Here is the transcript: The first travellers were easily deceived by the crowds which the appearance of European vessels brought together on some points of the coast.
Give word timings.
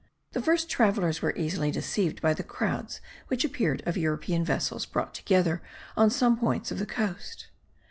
The 0.31 0.41
first 0.41 0.67
travellers 0.67 1.21
were 1.21 1.35
easily 1.37 1.69
deceived 1.69 2.23
by 2.23 2.33
the 2.33 2.41
crowds 2.41 3.01
which 3.27 3.43
the 3.43 3.49
appearance 3.49 3.83
of 3.85 3.97
European 3.97 4.43
vessels 4.43 4.83
brought 4.87 5.13
together 5.13 5.61
on 5.95 6.09
some 6.09 6.37
points 6.39 6.71
of 6.71 6.79
the 6.79 6.87
coast. 6.87 7.49